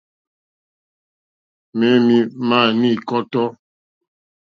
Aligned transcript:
Mɛ̄ 1.77 1.93
mì 2.05 2.17
màá 2.47 2.67
ní 2.81 2.89
kɔ́tɔ́. 3.07 3.47